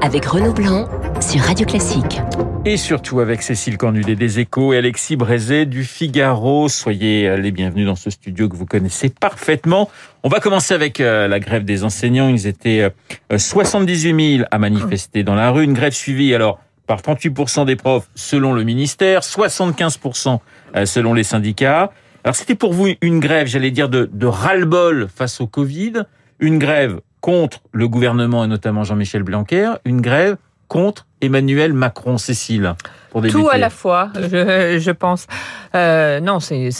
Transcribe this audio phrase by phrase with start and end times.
[0.00, 0.88] avec Renaud Blanc
[1.20, 2.20] sur Radio Classique.
[2.64, 6.68] Et surtout avec Cécile Cornudet des Échos et Alexis Brézet du Figaro.
[6.68, 9.90] Soyez les bienvenus dans ce studio que vous connaissez parfaitement.
[10.24, 12.28] On va commencer avec euh, la grève des enseignants.
[12.28, 12.90] Ils étaient
[13.34, 15.62] 78 euh, 000 à manifester dans la rue.
[15.62, 16.58] Une grève suivie alors
[16.88, 20.40] par 38% des profs selon le ministère, 75%
[20.74, 21.92] euh, selon les syndicats.
[22.24, 25.92] Alors c'était pour vous une grève, j'allais dire, de, de ras-le-bol face au Covid,
[26.40, 30.36] une grève contre le gouvernement et notamment Jean-Michel Blanquer, une grève
[30.68, 32.74] contre Emmanuel Macron, Cécile
[33.10, 35.26] pour Tout à la fois, je, je pense.
[35.74, 36.70] Euh, non, c'est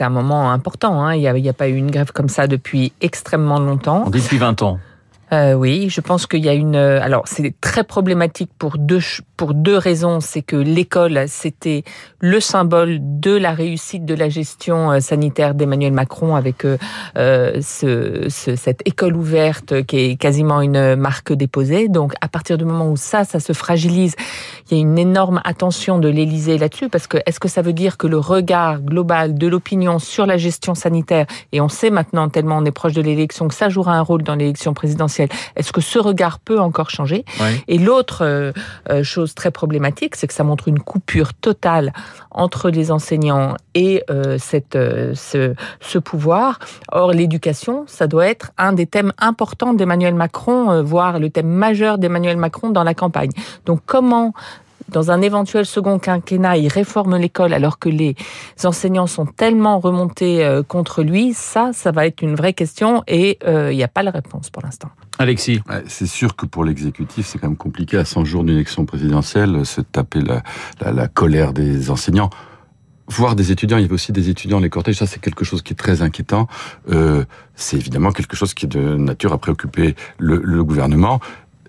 [0.00, 1.00] un moment important.
[1.02, 1.14] Hein.
[1.14, 4.10] Il n'y a, a, pas eu une grève comme ça depuis extrêmement longtemps.
[4.10, 4.80] Depuis 20 ans.
[5.32, 6.76] Euh, oui, je pense qu'il y a une.
[6.76, 9.00] Euh, alors, c'est très problématique pour deux
[9.36, 10.20] pour deux raisons.
[10.20, 11.84] C'est que l'école, c'était
[12.20, 18.26] le symbole de la réussite de la gestion euh, sanitaire d'Emmanuel Macron avec euh, ce,
[18.28, 21.88] cette école ouverte qui est quasiment une marque déposée.
[21.88, 24.14] Donc, à partir du moment où ça, ça se fragilise,
[24.70, 27.72] il y a une énorme attention de l'Élysée là-dessus parce que est-ce que ça veut
[27.72, 32.28] dire que le regard global de l'opinion sur la gestion sanitaire et on sait maintenant
[32.28, 35.17] tellement on est proche de l'élection que ça jouera un rôle dans l'élection présidentielle
[35.56, 37.24] est-ce que ce regard peut encore changer
[37.66, 38.52] Et l'autre euh,
[38.90, 41.92] euh, chose très problématique, c'est que ça montre une coupure totale
[42.30, 46.58] entre les enseignants et euh, cette, ce, ce, pouvoir.
[46.92, 51.98] Or, l'éducation, ça doit être un des thèmes importants d'Emmanuel Macron, voire le thème majeur
[51.98, 53.30] d'Emmanuel Macron dans la campagne.
[53.66, 54.32] Donc, comment
[54.88, 58.16] dans un éventuel second quinquennat, il réforme l'école alors que les
[58.64, 63.38] enseignants sont tellement remontés euh, contre lui, ça, ça va être une vraie question et
[63.44, 64.88] euh, il n'y a pas la réponse pour l'instant.
[65.18, 65.60] Alexis.
[65.86, 67.96] C'est sûr que pour l'exécutif, c'est quand même compliqué.
[67.96, 70.42] À 100 jours d'une élection présidentielle, se taper la,
[70.80, 72.30] la, la colère des enseignants
[73.08, 75.44] voir des étudiants, il y avait aussi des étudiants dans les cortèges, ça c'est quelque
[75.44, 76.46] chose qui est très inquiétant.
[76.90, 81.20] Euh, c'est évidemment quelque chose qui est de nature à préoccuper le, le gouvernement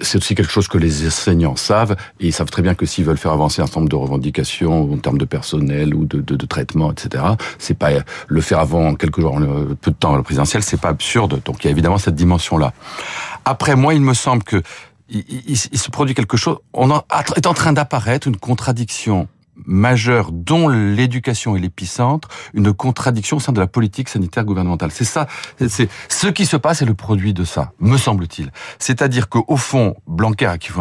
[0.02, 3.06] c'est aussi quelque chose que les enseignants savent, et ils savent très bien que s'ils
[3.06, 6.46] veulent faire avancer un certain nombre de revendications en termes de personnel ou de, de,
[6.46, 7.24] traitement, etc.,
[7.57, 7.91] c'est pas
[8.28, 9.40] le faire avant quelques jours,
[9.81, 11.41] peu de temps le présidentiel, c'est pas absurde.
[11.46, 12.74] Donc il y a évidemment cette dimension-là.
[13.46, 14.62] Après, moi, il me semble que
[15.12, 16.57] il se produit quelque chose.
[16.72, 19.28] On est en train d'apparaître une contradiction
[19.66, 24.92] majeure dont l'éducation est l'épicentre, une contradiction au sein de la politique sanitaire gouvernementale.
[24.92, 25.28] C'est ça,
[25.58, 28.52] c'est ce qui se passe est le produit de ça, me semble-t-il.
[28.80, 30.72] C'est-à-dire qu'au fond, Blanquer, qui,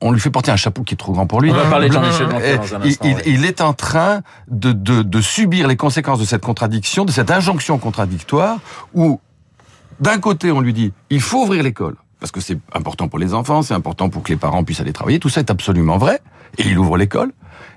[0.00, 1.50] on lui fait porter un chapeau qui est trop grand pour lui.
[1.50, 4.72] On va parler de Jean-Michel Blanquer dans un instant, il, il, est en train de,
[4.72, 8.58] de, de subir les conséquences de cette contradiction, de cette injonction contradictoire,
[8.94, 9.20] où
[10.00, 13.34] d'un côté on lui dit il faut ouvrir l'école parce que c'est important pour les
[13.34, 15.18] enfants, c'est important pour que les parents puissent aller travailler.
[15.18, 16.20] Tout ça est absolument vrai.
[16.58, 17.32] Et il ouvre l'école.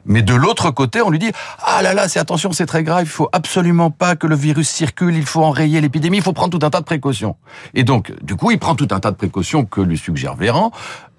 [0.06, 3.03] Mais de l'autre côté, on lui dit ah là là, c'est attention, c'est très grave,
[3.03, 6.58] il faut absolument pas que le virus circule, il faut enrayer l'épidémie, il faut prendre
[6.58, 7.36] tout un tas de précautions.
[7.74, 10.72] Et donc, du coup, il prend tout un tas de précautions que lui suggère Véran.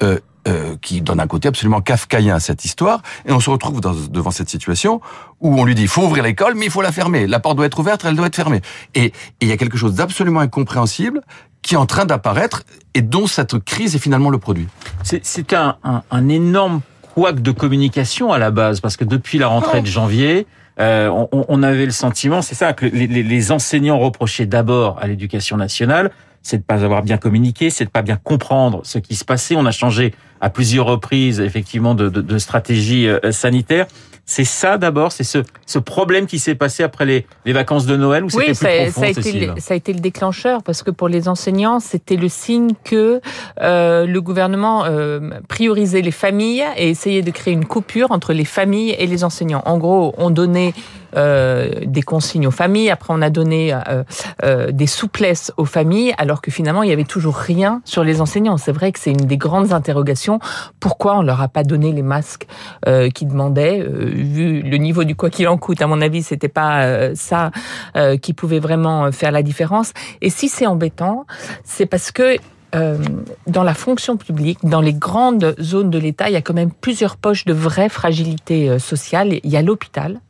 [0.02, 3.80] Euh, euh, qui donne un côté absolument kafkaïen à cette histoire, et on se retrouve
[3.80, 5.00] dans, devant cette situation
[5.40, 7.26] où on lui dit il faut ouvrir l'école, mais il faut la fermer.
[7.26, 8.60] La porte doit être ouverte, elle doit être fermée.
[8.94, 11.22] Et il y a quelque chose d'absolument incompréhensible
[11.62, 14.68] qui est en train d'apparaître et dont cette crise est finalement le produit.
[15.02, 16.82] C'est un, un, un énorme
[17.14, 20.46] couac de communication à la base, parce que depuis la rentrée de janvier,
[20.80, 25.06] euh, on, on, avait le sentiment, c'est ça, que les, les enseignants reprochaient d'abord à
[25.06, 26.10] l'éducation nationale,
[26.42, 29.54] c'est de pas avoir bien communiqué, c'est de pas bien comprendre ce qui se passait.
[29.54, 33.86] On a changé à plusieurs reprises, effectivement, de, de, de stratégie euh, sanitaire.
[34.26, 37.94] C'est ça d'abord, c'est ce, ce problème qui s'est passé après les, les vacances de
[37.94, 40.00] Noël ou oui, c'était ça, plus profond, ça a, été le, ça a été le
[40.00, 43.20] déclencheur parce que pour les enseignants, c'était le signe que
[43.60, 48.46] euh, le gouvernement euh, priorisait les familles et essayait de créer une coupure entre les
[48.46, 49.62] familles et les enseignants.
[49.66, 50.72] En gros, on donnait
[51.16, 52.90] euh, des consignes aux familles.
[52.90, 54.02] Après, on a donné euh,
[54.42, 58.20] euh, des souplesses aux familles, alors que finalement, il y avait toujours rien sur les
[58.20, 58.56] enseignants.
[58.56, 60.33] C'est vrai que c'est une des grandes interrogations.
[60.80, 62.46] Pourquoi on leur a pas donné les masques
[62.86, 66.22] euh, qu'ils demandaient euh, Vu le niveau du quoi qu'il en coûte, à mon avis,
[66.22, 67.50] c'était pas euh, ça
[68.22, 69.92] qui pouvait vraiment faire la différence.
[70.20, 71.26] Et si c'est embêtant,
[71.64, 72.36] c'est parce que
[72.74, 72.98] euh,
[73.46, 76.72] dans la fonction publique, dans les grandes zones de l'État, il y a quand même
[76.72, 79.34] plusieurs poches de vraie fragilité euh, sociale.
[79.44, 80.20] Il y a l'hôpital,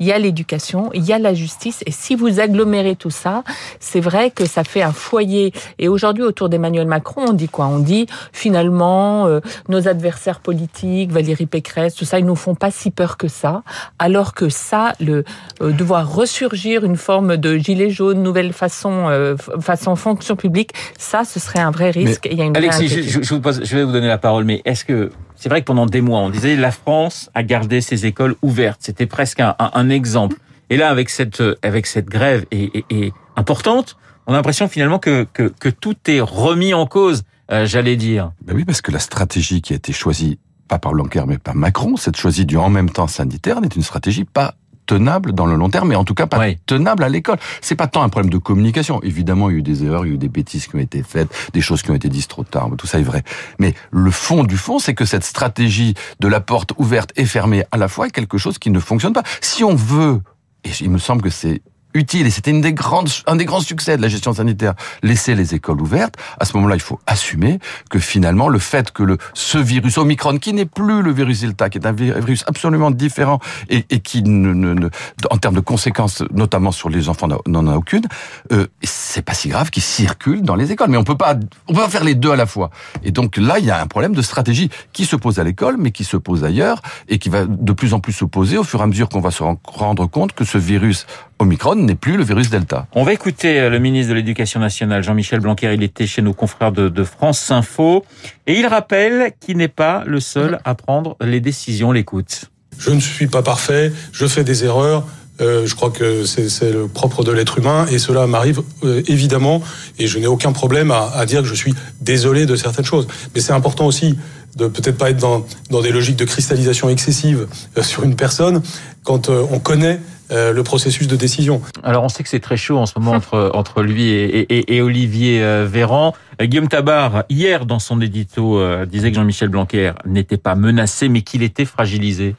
[0.00, 1.82] il y a l'éducation, il y a la justice.
[1.86, 3.44] Et si vous agglomérez tout ça,
[3.80, 5.52] c'est vrai que ça fait un foyer.
[5.78, 7.66] Et aujourd'hui, autour d'Emmanuel Macron, on dit quoi?
[7.66, 12.70] On dit finalement, euh, nos adversaires politiques, Valérie Pécresse, tout ça, ils nous font pas
[12.70, 13.62] si peur que ça.
[13.98, 15.24] Alors que ça, le
[15.62, 21.40] euh, devoir ressurgir une forme de gilet jaune, nouvelle façon, façon fonction publique, ça, ce
[21.40, 22.24] serait un vrai risque.
[22.26, 24.18] Mais, il y a une Alexis, je, je, vous pose, je vais vous donner la
[24.18, 27.42] parole, mais est-ce que c'est vrai que pendant des mois, on disait la France a
[27.42, 28.80] gardé ses écoles ouvertes.
[28.82, 30.36] C'était presque un, un, un, exemple.
[30.70, 33.96] Et là, avec cette avec cette grève et, et, et importante,
[34.26, 37.22] on a l'impression finalement que, que, que tout est remis en cause.
[37.52, 38.32] euh, j'allais dire.
[38.42, 40.38] Ben oui, parce que la stratégie qui a été choisie,
[40.68, 43.82] pas par Blanquer, mais par Macron, cette choisie du en même temps sanitaire, n'est une
[43.82, 44.54] stratégie pas
[44.86, 46.58] tenable dans le long terme, mais en tout cas pas Oui.
[46.66, 47.38] tenable à l'école.
[47.60, 49.00] C'est pas tant un problème de communication.
[49.02, 50.80] Évidemment, il y a eu des erreurs, il y a eu des bêtises qui ont
[50.80, 53.22] été faites, des choses qui ont été dites trop tard, tout ça est vrai.
[53.58, 57.64] Mais le fond du fond, c'est que cette stratégie de la porte ouverte et fermée
[57.72, 59.22] à la fois est quelque chose qui ne fonctionne pas.
[59.40, 60.20] Si on veut,
[60.64, 61.62] et il me semble que c'est
[61.94, 65.34] utile, et c'était une des grandes, un des grands succès de la gestion sanitaire, laisser
[65.34, 67.58] les écoles ouvertes, à ce moment-là, il faut assumer
[67.90, 71.70] que finalement, le fait que le, ce virus Omicron, qui n'est plus le virus Delta,
[71.70, 73.38] qui est un virus absolument différent
[73.70, 74.88] et, et qui, ne, ne, ne-
[75.30, 78.04] en termes de conséquences, notamment sur les enfants, n'en a aucune,
[78.52, 80.90] euh, c'est pas si grave qu'il circule dans les écoles.
[80.90, 81.34] Mais on peut pas,
[81.68, 82.70] on peut pas faire les deux à la fois.
[83.04, 85.76] Et donc là, il y a un problème de stratégie qui se pose à l'école,
[85.78, 88.64] mais qui se pose ailleurs et qui va de plus en plus se poser au
[88.64, 91.06] fur et à mesure qu'on va se ren- rendre compte que ce virus
[91.38, 92.86] Omicron n'est plus le virus Delta.
[92.94, 95.74] On va écouter euh, le ministre de l'Éducation nationale, Jean-Michel Blanquer.
[95.74, 98.04] Il était chez nos confrères de, de France Info.
[98.46, 101.92] Et il rappelle qu'il n'est pas le seul à prendre les décisions.
[101.92, 102.50] L'écoute.
[102.78, 105.04] Je ne suis pas parfait, je fais des erreurs.
[105.40, 109.60] euh, je crois que c'est le propre de l'être humain et cela m'arrive euh, évidemment
[109.98, 113.08] et je n'ai aucun problème à, à dire que je suis désolé de certaines choses.
[113.34, 114.16] Mais c'est important aussi
[114.56, 118.62] de peut-être pas être dans, dans des logiques de cristallisation excessive euh, sur une personne
[119.02, 121.60] quand euh, on connaît euh, le processus de décision.
[121.82, 124.74] Alors, on sait que c'est très chaud en ce moment entre, entre lui et, et-
[124.76, 126.14] et Olivier euh, Véran.
[126.40, 131.22] Euh, Guillaume Tabar, hier, dans son édito, disait que Jean-Michel Blanquer n'était pas menacé, mais
[131.22, 132.34] qu'il était fragilisé.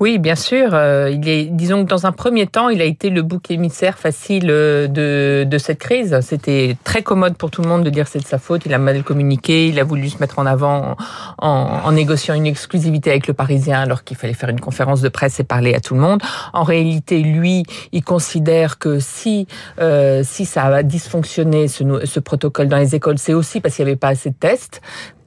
[0.00, 0.70] Oui, bien sûr.
[0.74, 1.12] euh,
[1.50, 5.42] disons que dans un premier temps, il a été le bouc émissaire facile euh, de,
[5.42, 6.20] de cette crise.
[6.20, 8.62] C'était très commode pour tout le monde de dire c'est de sa faute.
[8.64, 9.66] Il a mal communiqué.
[9.66, 10.96] Il a voulu se mettre en avant
[11.38, 11.48] en,
[11.84, 15.40] en négociant une exclusivité avec le Parisien alors qu'il fallait faire une conférence de presse
[15.40, 16.22] et parler à tout le monde.
[16.52, 19.48] En réalité, lui, il considère que si
[19.80, 23.84] euh, si ça a dysfonctionné ce, ce protocole dans les écoles, c'est aussi parce qu'il
[23.84, 24.80] n'y avait pas assez de tests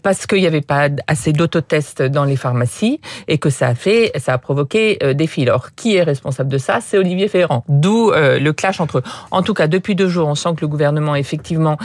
[0.03, 4.11] parce qu'il n'y avait pas assez d'autotests dans les pharmacies et que ça a fait,
[4.17, 5.49] ça a provoqué euh, des files.
[5.49, 6.79] Alors, qui est responsable de ça?
[6.81, 7.63] C'est Olivier Ferrand.
[7.67, 9.03] D'où euh, le clash entre eux.
[9.31, 11.77] En tout cas, depuis deux jours, on sent que le gouvernement, effectivement,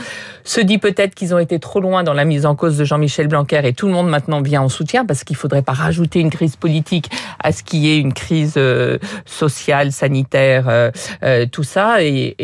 [0.43, 3.27] se dit peut-être qu'ils ont été trop loin dans la mise en cause de Jean-Michel
[3.27, 6.29] Blanquer et tout le monde maintenant vient en soutien parce qu'il faudrait pas rajouter une
[6.29, 7.09] crise politique
[7.43, 10.91] à ce qui est une crise euh, sociale, sanitaire,
[11.51, 12.03] tout ça.
[12.03, 12.35] Et,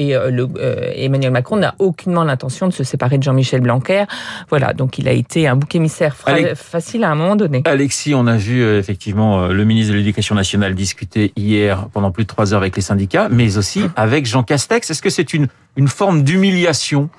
[0.96, 4.06] Emmanuel Macron n'a aucunement l'intention de se séparer de Jean-Michel Blanquer.
[4.50, 6.16] Voilà, donc il a été un bouc émissaire
[6.56, 7.62] facile à un moment donné.
[7.66, 12.12] Alexis, on a vu euh, effectivement euh, le ministre de l'Éducation nationale discuter hier pendant
[12.12, 14.90] plus de trois heures avec les syndicats, mais aussi avec Jean Castex.
[14.90, 17.10] Est-ce que c'est une, une forme d'humiliation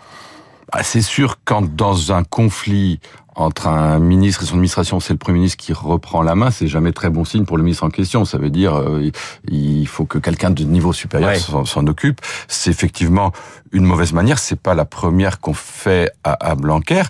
[0.73, 3.01] Ah, C'est sûr, quand dans un conflit
[3.37, 6.69] entre un ministre et son administration, c'est le Premier ministre qui reprend la main, c'est
[6.69, 8.25] jamais très bon signe pour le ministre en question.
[8.25, 9.11] Ça veut dire euh,
[9.51, 11.65] il faut que quelqu'un de niveau supérieur Ouais.
[11.67, 12.21] s'en occupe.
[12.47, 13.33] C'est effectivement
[13.73, 14.39] une mauvaise manière.
[14.39, 17.03] C'est pas la première qu'on fait à, à Blanquer,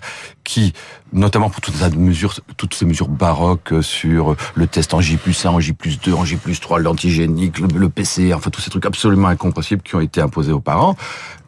[0.43, 0.73] qui,
[1.13, 5.45] notamment pour toutes ces mesures, toutes ces mesures baroques sur le test en J plus
[5.45, 8.61] 1, en J plus 2, en J plus 3, l'antigénique, le, le PC, enfin tous
[8.61, 10.95] ces trucs absolument incompréhensibles qui ont été imposés aux parents.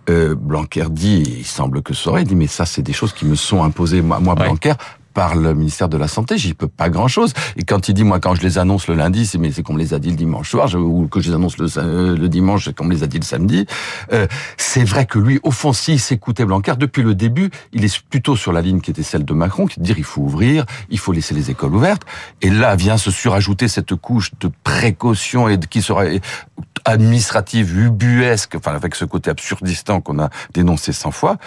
[0.10, 3.26] Euh, Blanquer dit, il semble que ça aurait dit, mais ça, c'est des choses qui
[3.26, 4.46] me sont imposées, moi, moi Ouais.
[4.46, 4.74] Blanquer,
[5.18, 6.38] par le ministère de la Santé.
[6.38, 7.34] J'y peux pas grand-chose.
[7.56, 9.74] Et quand il dit, moi, quand je les annonce le lundi, c'est mais c'est qu'on
[9.74, 12.28] me les a dit le dimanche soir, je- ou que je les annonce le, euh,
[12.28, 13.66] dimanche, c'est qu'on me les a dit le samedi.
[14.14, 14.28] Euh,
[14.58, 18.36] c'est vrai que lui, au fond, s'il s'écoutait Blanquer, depuis le début, il est plutôt
[18.36, 21.14] sur la ligne qui était celle de Macron, qui dire, il faut ouvrir, il faut
[21.14, 22.04] laisser les écoles ouvertes.
[22.44, 26.04] Et là vient se surajouter cette couche de précaution et de, qui sera
[26.86, 31.38] administrative, ubuesque, enfin avec ce côté absurdistan qu'on a dénoncé 100 fois,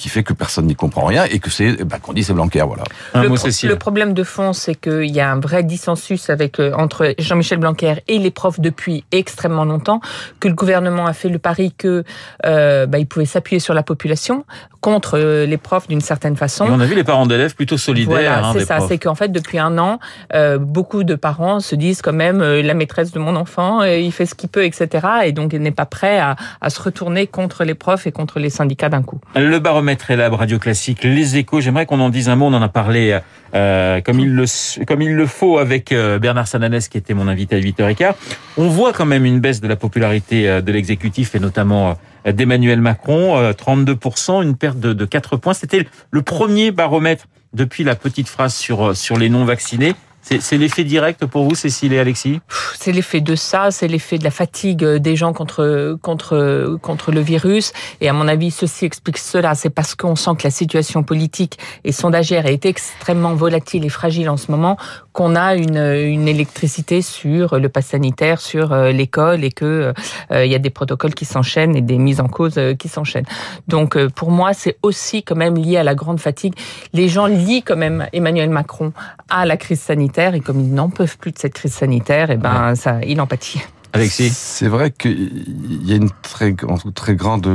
[0.00, 2.32] qui fait que personne n'y comprend rien et que c'est, eh ben, qu'on dit c'est
[2.32, 2.84] Blanquer, voilà.
[3.12, 3.68] Un le, mot, pro- Cécile.
[3.68, 7.58] le problème de fond, c'est qu'il y a un vrai dissensus avec euh, entre Jean-Michel
[7.58, 10.00] Blanquer et les profs depuis extrêmement longtemps,
[10.40, 12.02] que le gouvernement a fait le pari que
[12.46, 14.46] euh, bah, il pouvait s'appuyer sur la population
[14.80, 16.66] contre euh, les profs d'une certaine façon.
[16.66, 18.10] Et on a vu les parents d'élèves plutôt solidaires.
[18.10, 18.80] Voilà, hein, c'est ça.
[18.80, 19.98] C'est qu'en fait, depuis un an,
[20.34, 23.98] euh, beaucoup de parents se disent quand même euh, la maîtresse de mon enfant, euh,
[23.98, 25.06] il fait ce qu'il peut, etc.
[25.24, 28.38] Et donc, il n'est pas prêt à, à se retourner contre les profs et contre
[28.38, 29.20] les syndicats d'un coup.
[29.36, 31.60] Le baromètre est là, Radio Classique, les échos.
[31.60, 32.46] J'aimerais qu'on en dise un mot.
[32.46, 33.18] On en a parlé
[33.54, 34.44] euh, comme, il le,
[34.86, 38.14] comme il le faut avec Bernard Sananès, qui était mon invité à 8h15.
[38.56, 41.94] On voit quand même une baisse de la popularité de l'exécutif et notamment euh,
[42.24, 43.36] d'Emmanuel Macron.
[43.36, 45.54] Euh, 32%, une perte de, de 4 points.
[45.54, 50.84] C'était le premier baromètre depuis la petite phrase sur, euh, sur les non-vaccinés C'est l'effet
[50.84, 52.40] direct pour vous, Cécile et Alexis?
[52.78, 57.20] C'est l'effet de ça, c'est l'effet de la fatigue des gens contre, contre, contre le
[57.20, 57.72] virus.
[58.00, 59.54] Et à mon avis, ceci explique cela.
[59.54, 64.28] C'est parce qu'on sent que la situation politique et sondagère est extrêmement volatile et fragile
[64.28, 64.76] en ce moment
[65.12, 69.92] qu'on a une, une électricité sur le pass sanitaire, sur euh, l'école et que
[70.30, 72.88] euh, il y a des protocoles qui s'enchaînent et des mises en cause euh, qui
[72.88, 73.26] s'enchaînent.
[73.66, 76.54] Donc pour moi, c'est aussi quand même lié à la grande fatigue.
[76.92, 78.92] Les gens lient quand même Emmanuel Macron
[79.28, 82.34] à la crise sanitaire et comme ils n'en peuvent plus de cette crise sanitaire, et
[82.34, 83.60] eh ben ça, il en pâtit.
[83.92, 86.54] Alexis C'est vrai qu'il y a une très,
[86.94, 87.48] très grande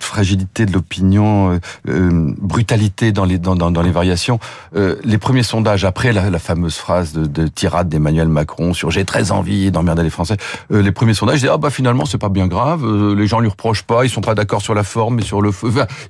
[0.00, 4.38] fragilité de l'opinion, euh, euh, brutalité dans les, dans, dans, les variations.
[4.76, 9.04] Euh, les premiers sondages, après la, fameuse phrase de, de tirade d'Emmanuel Macron sur «j'ai
[9.04, 10.36] très envie d'emmerder les Français
[10.70, 13.82] les premiers sondages disaient «ah bah finalement c'est pas bien grave, les gens lui reprochent
[13.82, 15.68] pas, ils sont pas d'accord sur la forme, mais sur le fond...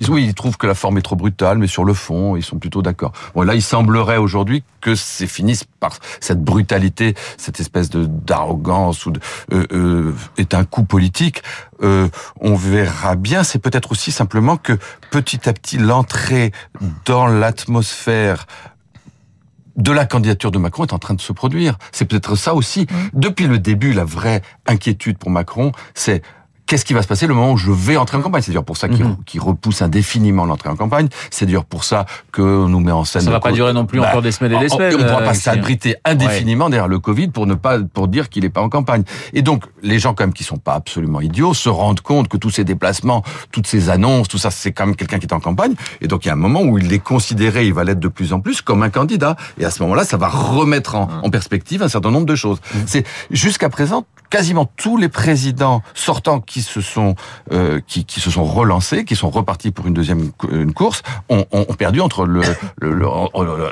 [0.08, 2.58] oui, ils trouvent que la forme est trop brutale, mais sur le fond, ils sont
[2.58, 3.12] plutôt d'accord.
[3.34, 9.04] Bon, là, il semblerait aujourd'hui que c'est finisse par cette brutalité, cette espèce de d'arrogance
[9.04, 9.20] ou de
[9.52, 11.42] euh, est un coup politique,
[11.82, 12.08] euh,
[12.40, 13.42] on verra bien.
[13.42, 14.78] C'est peut-être aussi simplement que
[15.10, 16.52] petit à petit l'entrée
[17.04, 18.46] dans l'atmosphère
[19.74, 21.78] de la candidature de Macron est en train de se produire.
[21.90, 22.82] C'est peut-être ça aussi.
[22.82, 22.94] Mmh.
[23.14, 26.22] Depuis le début, la vraie inquiétude pour Macron, c'est
[26.72, 28.40] qu'est-ce qui va se passer le moment où je vais entrer en campagne?
[28.40, 29.16] C'est dire pour ça qu'il mhm.
[29.40, 31.06] repousse indéfiniment l'entrée en campagne.
[31.30, 33.20] C'est dire pour ça que nous met en scène.
[33.20, 34.94] Ça va pas durer non plus bah, encore des semaines et des semaines.
[34.94, 38.30] On ne pourra pas euh, s'abriter indéfiniment derrière le Covid pour ne pas pour dire
[38.30, 39.02] qu'il n'est pas en campagne.
[39.34, 42.38] Et donc les gens quand même qui sont pas absolument idiots se rendent compte que
[42.38, 45.40] tous ces déplacements, toutes ces annonces, tout ça, c'est quand même quelqu'un qui est en
[45.40, 45.74] campagne.
[46.00, 48.08] Et donc il y a un moment où il est considéré, il va l'être de
[48.08, 49.36] plus en plus comme un candidat.
[49.58, 52.62] Et à ce moment-là, ça va remettre en, en perspective un certain nombre de choses.
[52.74, 52.78] Mm.
[52.86, 57.14] C'est jusqu'à présent quasiment tous les présidents sortants qui se sont
[57.52, 60.30] euh, qui, qui, se sont relancés, qui sont repartis pour une deuxième
[60.74, 61.44] course, ont,
[61.78, 62.42] perdu entre le,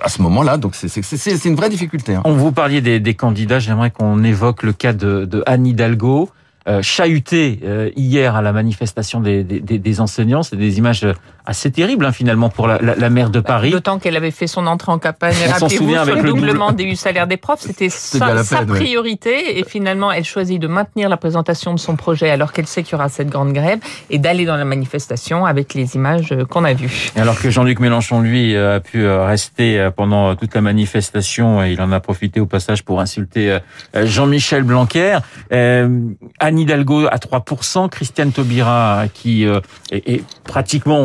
[0.03, 0.57] à ce moment-là.
[0.57, 2.15] Donc c'est une vraie difficulté.
[2.15, 2.23] Hein.
[2.25, 3.59] On vous parliez des, candidats.
[3.59, 6.31] J'aimerais qu'on évoque le cas de, de Anne Hidalgo.
[6.69, 10.43] Euh, chahuté euh, hier à la manifestation des, des, des enseignants.
[10.43, 11.07] C'est des images
[11.47, 13.71] assez terribles hein, finalement pour la, la, la, maire de bah, Paris.
[13.71, 15.35] D'autant qu'elle avait fait son entrée en campagne.
[15.49, 19.59] Rappelez-vous sur le doublement des salaires des profs, c'était sa, sa, priorité.
[19.59, 22.93] Et finalement, elle choisit de maintenir la présentation de son projet alors qu'elle sait qu'il
[22.93, 23.79] y aura cette grande grève
[24.11, 27.11] et d'aller dans la manifestation avec les images euh, qu'on a vues.
[27.17, 31.93] Alors que Jean-Luc Mélenchon, lui, a pu rester pendant toute la manifestation et il en
[31.93, 33.59] a profité au passage pour insulter
[33.95, 35.19] Jean-Michel Blanquer.
[35.51, 41.01] Anne Hidalgo à 3%, Christiane Taubira qui euh, est, pratiquement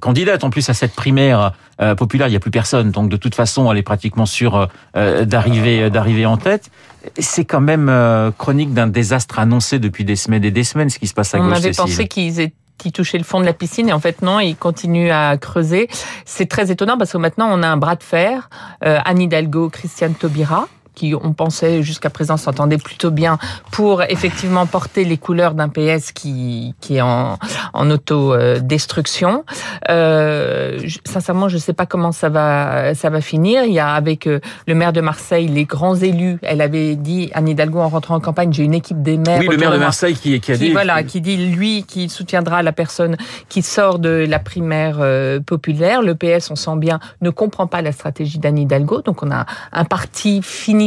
[0.00, 3.16] candidate en plus à cette primaire euh, populaire, il n'y a plus personne, donc de
[3.16, 6.70] toute façon elle est pratiquement sûre euh, d'arriver d'arriver en tête.
[7.18, 7.92] C'est quand même
[8.36, 11.38] chronique d'un désastre annoncé depuis des semaines et des semaines ce qui se passe à
[11.38, 11.52] On gauche.
[11.52, 14.40] On avait pensé qu'ils qui touchaient le fond de la piscine et en fait non,
[14.40, 15.88] ils continuent à creuser.
[16.24, 20.14] C'est très étonnant parce que maintenant on a un bras de fer, Anne Hidalgo, Christiane
[20.14, 23.38] Taubira, qui, on pensait jusqu'à présent, s'entendait plutôt bien
[23.70, 27.38] pour effectivement porter les couleurs d'un PS qui, qui est en,
[27.72, 29.44] en autodestruction.
[29.90, 33.64] Euh, sincèrement, je ne sais pas comment ça va, ça va finir.
[33.64, 36.38] Il y a avec euh, le maire de Marseille, les grands élus.
[36.42, 39.40] Elle avait dit, Anne Hidalgo, en rentrant en campagne, j'ai une équipe des maires.
[39.40, 40.72] Oui, le maire de Marseille qui, qui a dit.
[40.72, 43.16] Voilà, qui dit, lui, qui soutiendra la personne
[43.50, 46.00] qui sort de la primaire euh, populaire.
[46.00, 49.02] Le PS, on sent bien, ne comprend pas la stratégie d'Anne Hidalgo.
[49.02, 50.85] Donc, on a un parti fini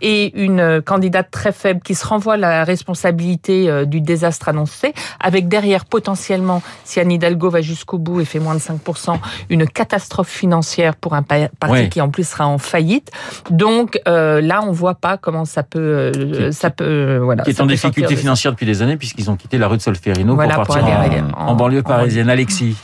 [0.00, 5.48] et une candidate très faible qui se renvoie la responsabilité euh, du désastre annoncé, avec
[5.48, 10.28] derrière potentiellement, si Anne Hidalgo va jusqu'au bout et fait moins de 5%, une catastrophe
[10.28, 13.10] financière pour un parti qui en plus sera en faillite.
[13.50, 17.44] Donc euh, là, on voit pas comment ça peut, euh, ça peut, voilà.
[17.44, 20.36] Qui est en difficulté financière depuis des années puisqu'ils ont quitté la rue de Solferino
[20.36, 20.84] pour partir
[21.36, 22.30] en, banlieue parisienne.
[22.30, 22.76] Alexis.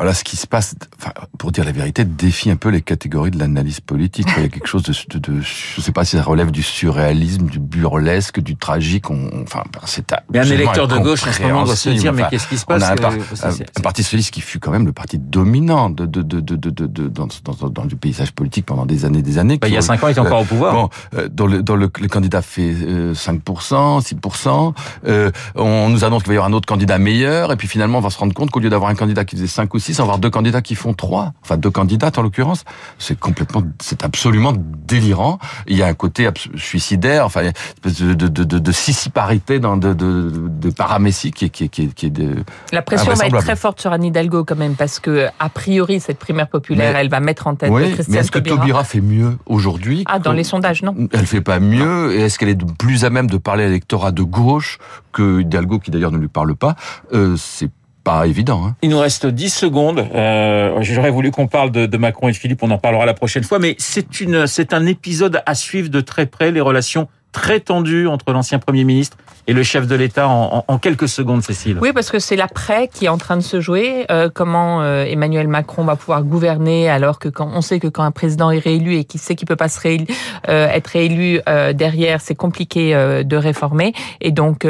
[0.00, 3.30] Voilà, ce qui se passe, enfin, pour dire la vérité, défie un peu les catégories
[3.30, 4.28] de l'analyse politique.
[4.38, 6.62] Il y a quelque chose de, de, de je sais pas si ça relève du
[6.62, 9.10] surréalisme, du burlesque, du tragique.
[9.10, 12.48] On, enfin, c'est un électeur de gauche en ce moment doit se dire, mais qu'est-ce
[12.48, 15.90] qui se passe On a un, parti socialiste qui fut quand même le parti dominant
[15.90, 19.36] de, de, de, de, de, dans, dans, dans, du paysage politique pendant des années, des
[19.36, 19.58] années.
[19.58, 20.72] Bah, il y a cinq ans, il était encore au pouvoir.
[20.72, 24.74] Bon, euh, dans le, dans le, le candidat fait 5%, 6%.
[25.06, 27.98] Euh, on nous annonce qu'il va y avoir un autre candidat meilleur, et puis finalement,
[27.98, 29.89] on va se rendre compte qu'au lieu d'avoir un candidat qui faisait 5 ou 6,
[29.98, 32.64] on va avoir deux candidats qui font trois, enfin deux candidates en l'occurrence,
[32.98, 35.38] c'est complètement, c'est absolument délirant.
[35.66, 39.76] Il y a un côté suicidaire, enfin, une espèce de, de, de, de sissiparité dans
[39.76, 43.38] de, de, de paramécie qui est, qui est, qui est, de La pression va être
[43.38, 47.08] très forte sur Anne Hidalgo quand même, parce que a priori cette primaire populaire, elle
[47.08, 50.32] va mettre en tête oui, Christiane mais est-ce que Taubira fait mieux aujourd'hui Ah, dans
[50.32, 50.94] les sondages, non.
[51.12, 52.14] Elle fait pas mieux.
[52.14, 54.78] Et est-ce qu'elle est plus à même de parler à l'électorat de gauche
[55.12, 56.76] que Hidalgo, qui d'ailleurs ne lui parle pas
[57.12, 57.70] euh, C'est
[58.04, 58.66] pas évident.
[58.66, 58.76] Hein.
[58.82, 60.06] Il nous reste 10 secondes.
[60.14, 63.14] Euh, J'aurais voulu qu'on parle de, de, Macron et de Philippe, on en parlera la
[63.14, 68.08] prochaine fois, mais c'est un épisode à suivre de très près, les relations très tendues
[68.08, 69.16] entre l'ancien Premier ministre
[69.50, 71.78] et le chef de l'État en, en, quelques secondes, Cécile.
[71.82, 74.06] Oui, parce que c'est l'après qui est en train de se jouer.
[74.08, 78.04] Euh, comment euh, Emmanuel Macron va pouvoir gouverner alors que quand on sait que quand
[78.04, 80.06] un président est réélu et qu'il sait qu'il peut pas se réélu,
[80.48, 83.92] euh, être réélu euh, derrière, c'est compliqué euh, de réformer.
[84.20, 84.64] Et donc,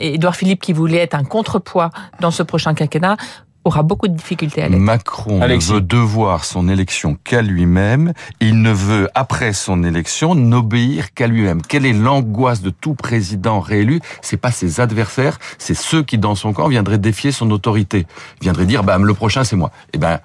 [0.00, 1.88] Édouard Philippe, qui voulait être un contrepoids
[2.20, 3.16] dans ce prochain quinquennat,
[3.68, 4.80] aura beaucoup de difficultés à l'être.
[4.80, 5.72] Macron Alexis.
[5.72, 8.12] veut devoir son élection qu'à lui-même.
[8.40, 11.62] Il ne veut, après son élection, n'obéir qu'à lui-même.
[11.62, 14.00] Quelle est l'angoisse de tout président réélu?
[14.22, 18.06] C'est pas ses adversaires, c'est ceux qui, dans son camp, viendraient défier son autorité.
[18.40, 19.70] Viendraient dire, bah, le prochain, c'est moi.
[19.92, 20.18] Eh ben,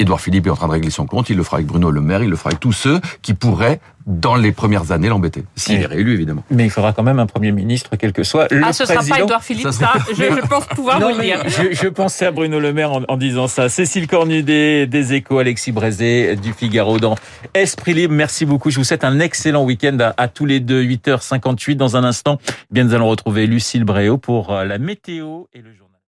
[0.00, 2.00] Édouard Philippe est en train de régler son compte, il le fera avec Bruno Le
[2.00, 5.44] Maire, il le fera avec tous ceux qui pourraient, dans les premières années, l'embêter.
[5.56, 6.42] S'il est réélu, évidemment.
[6.50, 9.02] Mais il faudra quand même un Premier ministre, quel que soit le ah, ce président.
[9.04, 11.42] sera pas Édouard Philippe, Ça je, je pense pouvoir Non, vous le dire.
[11.46, 13.68] je, je pensais à Bruno Le Maire en, en disant ça.
[13.68, 17.14] Cécile Cornudet des Échos, Alexis Brézé du Figaro dans
[17.52, 18.14] Esprit Libre.
[18.14, 18.70] Merci beaucoup.
[18.70, 20.82] Je vous souhaite un excellent week-end à, à tous les deux.
[20.82, 22.38] 8h58 dans un instant.
[22.70, 25.89] Bien, nous allons retrouver Lucille Bréau pour euh, la météo et le journal.